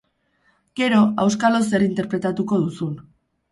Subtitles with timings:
[0.81, 3.01] Gero, auskalo zer interpretatuko duzun.